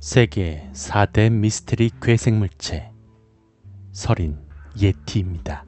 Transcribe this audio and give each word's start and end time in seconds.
세계 0.00 0.70
4대 0.74 1.28
미스테리 1.28 1.90
괴생물체 2.00 2.92
설인 3.90 4.38
예티입니다. 4.80 5.64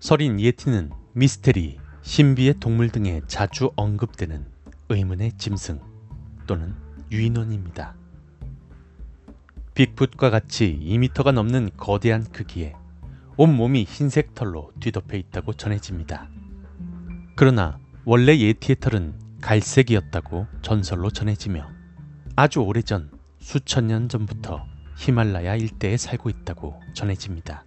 설인 0.00 0.40
예티는 0.40 0.90
미스테리, 1.12 1.78
신비의 2.00 2.54
동물 2.60 2.88
등에 2.88 3.20
자주 3.26 3.70
언급되는 3.76 4.46
의문의 4.88 5.32
짐승 5.36 5.78
또는 6.46 6.74
유인원입니다. 7.12 7.96
빅풋과 9.74 10.30
같이 10.30 10.80
2미터가 10.82 11.32
넘는 11.32 11.68
거대한 11.76 12.24
크기에 12.24 12.74
온몸이 13.36 13.84
흰색 13.84 14.34
털로 14.34 14.72
뒤덮여 14.80 15.18
있다고 15.18 15.52
전해집니다. 15.52 16.30
그러나 17.36 17.78
원래 18.06 18.38
예티의 18.38 18.76
털은 18.80 19.20
갈색이었다고 19.42 20.46
전설로 20.62 21.10
전해지며 21.10 21.73
아주 22.36 22.58
오래전 22.62 23.12
수천 23.38 23.86
년 23.86 24.08
전부터 24.08 24.66
히말라야 24.96 25.54
일대에 25.54 25.96
살고 25.96 26.30
있다고 26.30 26.80
전해집니다. 26.92 27.64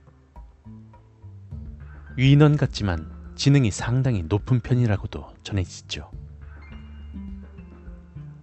위인원 2.17 2.57
같지만 2.57 3.09
지능이 3.35 3.71
상당히 3.71 4.23
높은 4.23 4.59
편이라고도 4.59 5.25
전해지죠. 5.43 6.11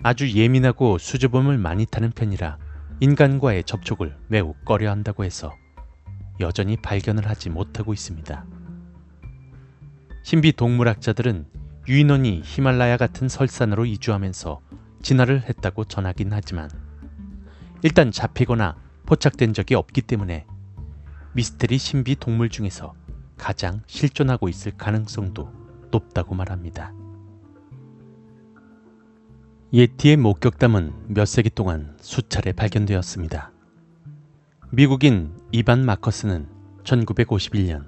아주 0.02 0.30
예민하고 0.32 0.96
수줍음을 0.96 1.58
많이 1.58 1.84
타는 1.84 2.12
편이라 2.12 2.56
인간과의 3.00 3.64
접촉을 3.64 4.16
매우 4.28 4.54
꺼려 4.64 4.90
한다고 4.90 5.24
해서 5.24 5.52
여전히 6.40 6.78
발견을 6.78 7.28
하지 7.28 7.50
못하고 7.50 7.92
있습니다. 7.92 8.46
신비 10.22 10.52
동물학자들은 10.52 11.46
유인원이 11.86 12.40
히말라야 12.42 12.96
같은 12.96 13.28
설산으로 13.28 13.84
이주하면서 13.84 14.62
진화를 15.04 15.42
했다고 15.42 15.84
전하긴 15.84 16.32
하지만 16.32 16.70
일단 17.82 18.10
잡히거나 18.10 18.76
포착된 19.04 19.52
적이 19.52 19.74
없기 19.74 20.00
때문에 20.00 20.46
미스테리 21.34 21.76
신비 21.76 22.16
동물 22.16 22.48
중에서 22.48 22.94
가장 23.36 23.82
실존하고 23.86 24.48
있을 24.48 24.72
가능성도 24.72 25.52
높다고 25.90 26.34
말합니다. 26.34 26.94
예티의 29.74 30.16
목격담은 30.16 31.08
몇 31.08 31.26
세기 31.26 31.50
동안 31.50 31.98
수차례 32.00 32.52
발견되었습니다. 32.52 33.52
미국인 34.70 35.36
이반 35.52 35.84
마커스는 35.84 36.48
1951년 36.84 37.86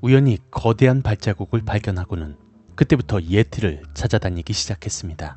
우연히 0.00 0.38
거대한 0.52 1.02
발자국을 1.02 1.62
발견하고는 1.64 2.36
그때부터 2.76 3.20
예티를 3.22 3.82
찾아다니기 3.94 4.52
시작했습니다. 4.52 5.36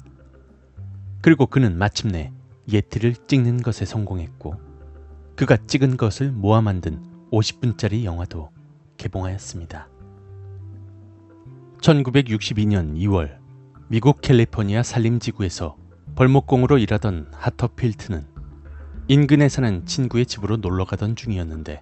그리고 1.22 1.45
그는 1.45 1.78
마침내 1.78 2.31
예티를 2.72 3.16
찍는 3.28 3.62
것에 3.62 3.86
성공했고 3.86 4.56
그가 5.36 5.58
찍은 5.58 5.98
것을 5.98 6.31
모아 6.31 6.62
만든 6.62 7.03
50분짜리 7.31 8.03
영화도 8.03 8.50
개봉하였습니다. 8.98 9.90
1962년 11.81 12.95
2월 12.97 13.38
미국 13.88 14.22
캘리포니아 14.22 14.84
산림지구에서 14.84 15.78
벌목공으로 16.16 16.78
일하던 16.78 17.31
하터필트는 17.34 18.28
인근에 19.08 19.50
사는 19.50 19.86
친구의 19.86 20.25
집으로 20.25 20.58
놀러 20.58 20.86
가던 20.86 21.16
중이었는데 21.16 21.81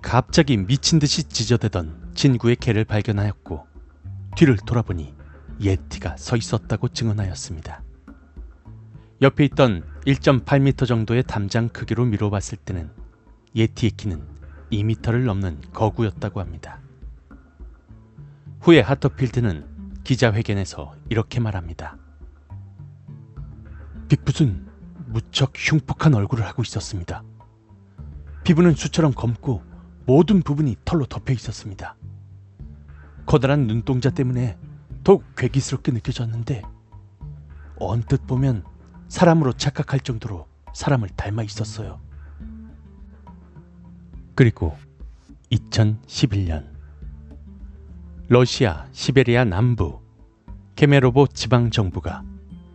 갑자기 0.00 0.56
미친 0.56 0.98
듯이 0.98 1.24
짖어대던 1.24 2.12
친구의 2.14 2.56
개를 2.56 2.84
발견하였고 2.84 3.66
뒤를 4.36 4.56
돌아보니 4.56 5.14
예티가 5.60 6.16
서 6.16 6.36
있었다고 6.36 6.88
증언하였습니다. 6.88 7.82
옆에 9.22 9.44
있던 9.44 9.82
1.8m 10.06 10.86
정도의 10.86 11.22
담장 11.24 11.68
크기로 11.68 12.06
미뤄봤을 12.06 12.56
때는 12.56 12.90
예티의 13.54 13.90
키는 13.90 14.26
2m를 14.72 15.24
넘는 15.24 15.60
거구였다고 15.74 16.40
합니다. 16.40 16.80
후에 18.60 18.80
하터필드는 18.80 20.00
기자회견에서 20.04 20.94
이렇게 21.10 21.38
말합니다. 21.38 21.98
빅풋은 24.08 24.66
무척 25.08 25.52
흉폭한 25.54 26.14
얼굴을 26.14 26.46
하고 26.46 26.62
있었습니다. 26.62 27.22
피부는 28.44 28.72
수처럼 28.72 29.12
검고 29.12 29.62
모든 30.06 30.40
부분이 30.40 30.76
털로 30.86 31.04
덮여 31.04 31.34
있었습니다. 31.34 31.94
커다란 33.26 33.66
눈동자 33.66 34.08
때문에 34.08 34.56
더욱 35.04 35.24
괴기스럽게 35.36 35.92
느껴졌는데 35.92 36.62
언뜻 37.76 38.26
보면 38.26 38.64
사람으로 39.10 39.52
착각할 39.52 40.00
정도로 40.00 40.46
사람을 40.72 41.10
닮아 41.10 41.42
있었어요. 41.42 42.00
그리고 44.34 44.76
2011년 45.50 46.64
러시아 48.28 48.86
시베리아 48.92 49.44
남부 49.44 50.00
케메로보 50.76 51.26
지방 51.26 51.70
정부가 51.70 52.22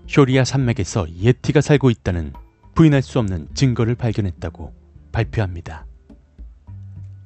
쇼리아 0.08 0.44
산맥에서 0.44 1.10
예티가 1.10 1.62
살고 1.62 1.90
있다는 1.90 2.34
부인할 2.76 3.02
수 3.02 3.18
없는 3.20 3.48
증거를 3.56 3.96
발견했다고 3.96 4.74
발표합니다. 5.14 5.88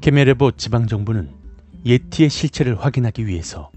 케메레보 0.02 0.52
지방 0.52 0.86
정부는 0.86 1.36
예티의 1.84 2.30
실체를 2.30 2.80
확인하기 2.80 3.26
위해서 3.26 3.72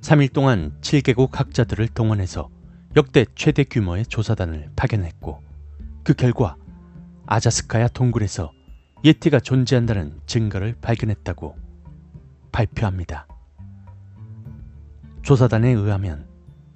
3일 0.00 0.32
동안 0.32 0.72
7개국 0.80 1.32
학자들을 1.34 1.88
동원해서 1.88 2.48
역대 2.96 3.24
최대 3.36 3.62
규모의 3.62 4.04
조사단을 4.06 4.70
파견했고 4.74 5.40
그 6.02 6.12
결과 6.12 6.56
아자스카야 7.26 7.86
동굴에서 7.86 8.50
예티가 9.04 9.38
존재한다는 9.38 10.20
증거를 10.26 10.74
발견했다고 10.80 11.56
발표합니다. 12.50 13.28
조사단에 15.22 15.70
의하면 15.70 16.26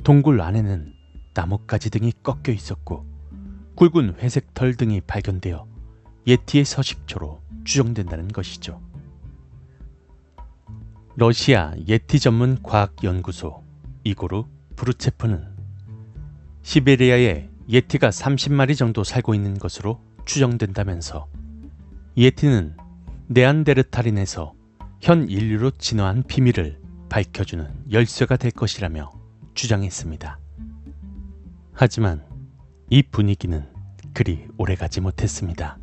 동굴 0.04 0.40
안에는 0.40 0.92
나뭇가지 1.34 1.90
등이 1.90 2.12
꺾여 2.22 2.54
있었고 2.54 3.04
굵은 3.74 4.20
회색 4.20 4.54
털 4.54 4.76
등이 4.76 5.00
발견되어 5.00 5.66
예티의 6.28 6.64
서식처로 6.64 7.42
추정된다는 7.64 8.28
것이죠. 8.28 8.80
러시아 11.16 11.74
예티 11.88 12.20
전문 12.20 12.62
과학연구소 12.62 13.64
이고르 14.04 14.44
브루체프는 14.76 15.53
시베리아에 16.64 17.50
예티가 17.68 18.08
30마리 18.08 18.76
정도 18.76 19.04
살고 19.04 19.34
있는 19.34 19.58
것으로 19.58 20.00
추정된다면서 20.24 21.28
예티는 22.16 22.76
네안데르탈인에서 23.26 24.54
현 25.02 25.28
인류로 25.28 25.72
진화한 25.72 26.22
비밀을 26.22 26.80
밝혀주는 27.10 27.68
열쇠가 27.92 28.38
될 28.38 28.50
것이라며 28.50 29.12
주장했습니다. 29.52 30.38
하지만 31.74 32.24
이 32.88 33.02
분위기는 33.02 33.66
그리 34.14 34.46
오래가지 34.56 35.02
못했습니다. 35.02 35.76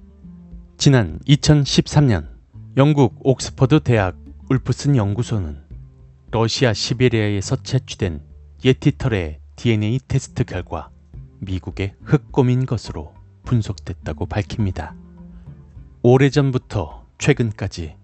지난 0.78 1.20
2013년 1.28 2.28
영국 2.78 3.20
옥스퍼드 3.20 3.82
대학 3.82 4.18
울프슨 4.50 4.96
연구소는 4.96 5.62
러시아 6.32 6.74
시베리아에서 6.74 7.58
채취된 7.58 8.24
예티털의 8.66 9.42
DNA 9.56 10.00
테스트 10.08 10.44
결과 10.44 10.90
미국의 11.40 11.96
흑곰인 12.04 12.66
것으로 12.66 13.14
분석됐다고 13.44 14.26
밝힙니다. 14.26 14.96
오래전부터 16.04 17.06
최근까지 17.18 17.96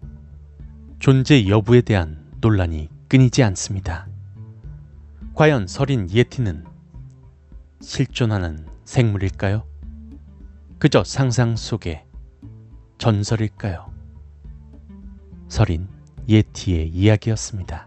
존재 0.99 1.47
여부에 1.47 1.81
대한 1.81 2.25
논란이 2.41 2.89
끊이지 3.07 3.43
않습니다. 3.43 4.07
과연 5.33 5.67
설인 5.67 6.09
예티는 6.11 6.65
실존하는 7.81 8.65
생물일까요? 8.85 9.63
그저 10.79 11.03
상상 11.03 11.55
속의 11.55 12.05
전설일까요? 12.97 13.91
설인 15.47 15.87
예티의 16.27 16.89
이야기였습니다. 16.89 17.86